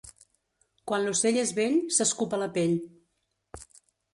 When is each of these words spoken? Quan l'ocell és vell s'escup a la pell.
Quan 0.91 1.03
l'ocell 1.07 1.37
és 1.41 1.53
vell 1.59 1.77
s'escup 1.99 2.33
a 2.33 2.41
la 2.45 2.49
pell. 2.59 2.75